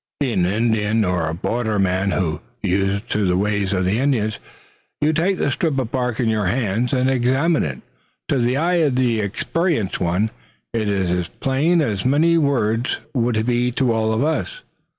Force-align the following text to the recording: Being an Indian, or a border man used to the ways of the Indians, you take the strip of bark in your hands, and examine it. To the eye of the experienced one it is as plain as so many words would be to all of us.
Being 0.19 0.47
an 0.47 0.51
Indian, 0.53 1.05
or 1.05 1.29
a 1.29 1.35
border 1.35 1.77
man 1.77 2.11
used 2.63 3.07
to 3.11 3.27
the 3.27 3.37
ways 3.37 3.71
of 3.71 3.85
the 3.85 3.99
Indians, 3.99 4.39
you 4.99 5.13
take 5.13 5.37
the 5.37 5.51
strip 5.51 5.77
of 5.77 5.91
bark 5.91 6.19
in 6.19 6.27
your 6.27 6.47
hands, 6.47 6.91
and 6.91 7.07
examine 7.07 7.63
it. 7.63 7.81
To 8.29 8.39
the 8.39 8.57
eye 8.57 8.77
of 8.81 8.95
the 8.95 9.19
experienced 9.19 9.99
one 10.01 10.31
it 10.73 10.89
is 10.89 11.11
as 11.11 11.27
plain 11.27 11.81
as 11.83 11.99
so 12.01 12.09
many 12.09 12.35
words 12.39 12.97
would 13.13 13.45
be 13.45 13.71
to 13.73 13.91
all 13.93 14.11
of 14.11 14.23
us. 14.23 14.61